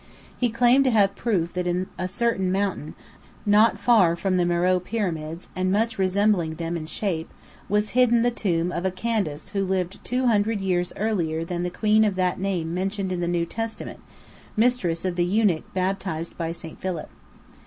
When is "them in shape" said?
6.55-7.29